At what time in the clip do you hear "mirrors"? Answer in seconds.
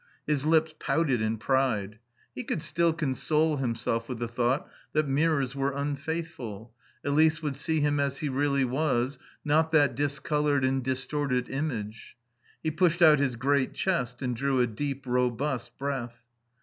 5.07-5.55